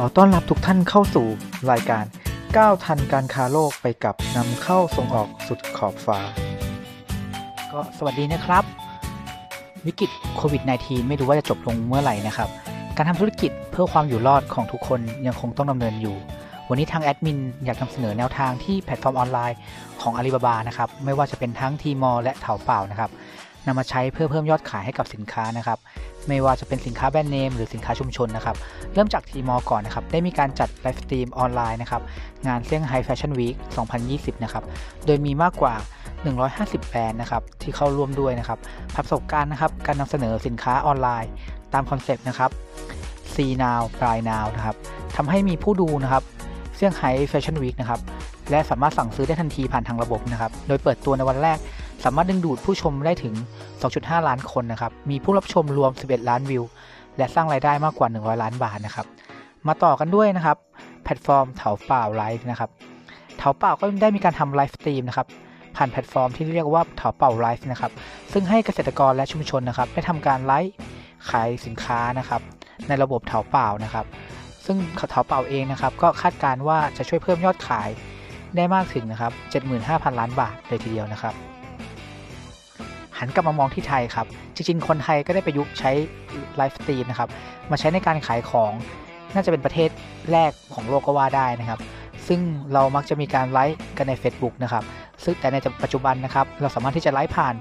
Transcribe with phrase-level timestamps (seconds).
[0.00, 1.26] ขอต้อนรับทุกท่านเข้าสู่
[1.70, 2.04] รายการ
[2.56, 6.18] ก้าวทันการค้าโลกไปกับนำเข้าส่งออกสุดขอบฟ้า
[7.72, 8.64] ก็สวัสดีนะครับ
[9.86, 12.48] วิกฤตโควิด -19 ไม่รู้ว่าจะจบลงเมื่อไหร่นะครับ
[12.96, 16.16] การทำธุรกิจเพื่อความอยู่รอดของทุกคนยังคงต้องดำเนินอยู่
[16.68, 19.58] วันนี้ทางแอดมินอยากนำเสนอแนวทางที่แพลตฟอร์มออนไลน์
[20.00, 23.10] ของ Alibaba นะครับ ไม่ว่าจะเป็นทั้ง Tmall และ Taobao นะครับ
[23.66, 25.78] นำมาใช้เพื่อเพิ่มยอดขายให้กับสินค้านะครับ
[26.28, 28.56] ไม่ว่าจะเป็นสินค้าแบรนด์เนมหรือสินค้าชุมชนนะครับ
[28.94, 32.02] เริ่มจาก Tmall ก่อนนะครับ ได้มีการจัดไลฟ์สตรีมออนไลน์นะครับ
[32.46, 33.54] งานเซี่ยงไฮ้แฟชั่นวีค
[34.00, 34.64] 2020 นะครับ
[35.06, 35.74] โดยมีมากกว่า
[36.32, 38.58] 150 แบรนด์นะครับ ที่เข้าร่วมด้วยนะครับ
[38.96, 41.32] ประสบการณ์นะครับ การนำเสนอสินค้าออนไลน์
[41.74, 42.50] ตามคอนเซปต์นะครับ
[43.32, 44.76] See now buy now นะครับ
[45.16, 46.22] ทำให้มีผู้ดูนะครับ
[46.76, 48.00] เซี่ยงไฮ้แฟชั่นวีคนะครับ
[48.50, 51.58] และสามารถสั่งซื้อได้ทันทีผ่านทางระบบนะครับ โดยเปิดตัวในวันแรก
[52.04, 53.34] สามารถดึงดูดผู้ชมได้ถึง
[53.80, 56.64] 2.5 ล้านคนนะครับ มีผู้รับชมรวม 11 ล้านวิว
[57.16, 59.06] และสร้างรายได้มากกว่า 100 ล้านบาทนะครับ
[59.66, 60.56] มาต่อกันด้วยนะครับ
[61.04, 62.70] แพลตฟอร์มเถาเป่าไลฟ์นะครับ
[63.38, 65.26] เถาเป่าก็ได้มีการทำไลฟ์สตรีมนะครับ
[65.76, 67.92] ผ่านแพลตฟอร์มที่เรียกว่าเถาเป่าไลฟ์นะครับ
[68.32, 70.74] ซึ่งให้เกษตรกรและชุมชนนะครับได้ทำการไลฟ์
[71.30, 72.40] ขายสินค้านะครับ
[72.88, 74.06] ในระบบเถาเป่านะครับ
[74.66, 74.76] ซึ่ง
[75.10, 77.88] เถาเป่าเองนะครับ ก็คาดการณ์ว่าจะช่วยเพิ่มยอดขาย
[78.56, 79.32] ได้มากถึงนะครับ
[79.76, 81.34] 75,000 ล้านบาทเลยทีเดียวนะครับ
[83.18, 85.90] หันกลับมามองที่ไทยครับ จริงๆ คนไทยก็ได้ประยุกต์ใช้
[86.56, 87.28] ไลฟ์สตรีมนะครับ
[87.70, 88.72] มาใช้ในการขายของ
[89.34, 89.90] น่าจะเป็นประเทศ
[90.32, 91.80] แรกของโลกก็ว่าได้นะครับ
[92.28, 92.40] ซึ่ง
[92.72, 94.84] เรามักจะมีการไลฟ์กันใน Facebook นะครับ
[95.24, 97.54] ซึ่งแต่ในปัจจุบันนะครับ เราสามารถที่จะไลฟ์ผ่าน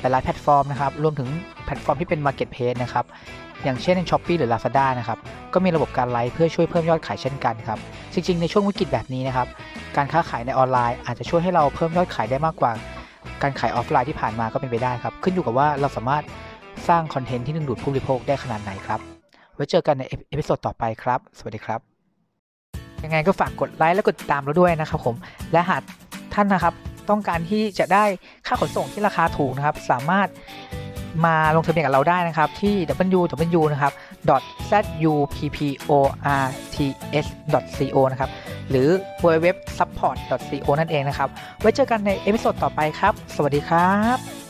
[0.00, 1.28] หลายๆแพลตฟอร์มนะครับ รวมถึง
[1.64, 3.04] แพลตฟอร์มที่เป็น Marketplace นะครับ
[3.64, 5.18] อย่างเช่นใน Shopee หรือ Lazada นะครับ
[5.54, 7.78] ก็มีระบบการไลฟ์เพื่อช่วยเพิ่มยอดขายเช่นกันครับ
[8.14, 9.48] จริงๆ ในช่วงวิกฤตแบบนี้นะครับ
[9.96, 12.72] การค้าขายในออนไลน์อาจจะช่วยให้เราเพิ่มยอดขายได้มากกว่า
[13.42, 16.24] การขายออฟไลน์ที่ผ่านมาก็เป็นไปได้ครับ ขึ้นอยู่กับว่าเราสามารถ
[16.88, 19.00] สร้างคอนเทนต์ที่ดึงดูดผู้บริโภคได้ขนาดไหนครับ
[19.54, 21.80] ไว้เจอกันใน episode ต่อไปครับ สวัสดีครับ
[23.04, 25.14] ยังไงก็ฝากกดไลค์และกดติดตามเราด้วยนะครับผม
[25.52, 25.82] และหาก
[26.34, 26.74] ท่านนะครับ
[27.10, 28.04] ต้องการที่จะได้
[28.46, 30.28] ค่าขนส่งที่ราคาถูกนะครับ สามารถ
[31.26, 32.74] มาลงทะเบียนกับเราได้นะครับ ที่
[33.14, 33.92] www นะครับ
[34.70, 35.92] .zupports.co
[38.12, 38.30] นะครับ
[38.70, 38.88] หรือ
[39.22, 41.28] www.support.co นั่นเองนะครับ
[41.60, 44.41] ไว้เจอกันในเอพิโซดต่อไปครับ สวัสดีครับ